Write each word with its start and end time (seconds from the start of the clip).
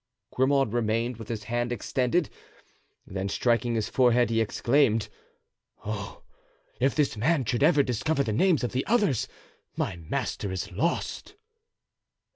Grimaud 0.31 0.73
remained 0.73 1.17
with 1.17 1.27
his 1.27 1.43
hand 1.43 1.71
extended; 1.71 2.27
then, 3.05 3.29
striking 3.29 3.75
his 3.75 3.87
forehead, 3.87 4.31
he 4.31 4.41
exclaimed: 4.41 5.09
"Oh! 5.85 6.23
if 6.79 6.95
this 6.95 7.15
man 7.15 7.45
should 7.45 7.61
ever 7.61 7.83
discover 7.83 8.23
the 8.23 8.33
names 8.33 8.63
of 8.63 8.71
the 8.71 8.83
others, 8.87 9.27
my 9.77 9.97
master 9.97 10.51
is 10.51 10.71
lost." 10.71 11.35